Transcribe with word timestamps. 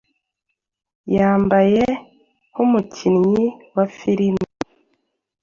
Yambaye 1.15 1.83
nkumukinnyi 2.49 3.45
wa 3.75 3.85
filime. 3.97 4.43